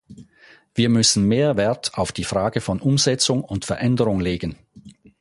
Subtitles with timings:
[0.73, 4.55] Wir müssen mehr Wert auf die Frage von Umsetzung und Veränderung legen.